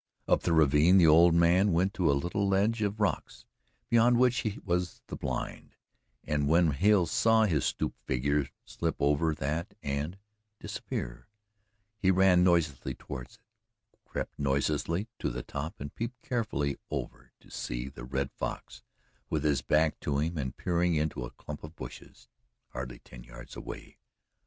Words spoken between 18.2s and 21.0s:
Fox with his back to him and peering